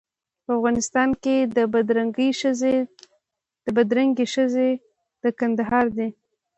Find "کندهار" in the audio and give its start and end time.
5.39-5.85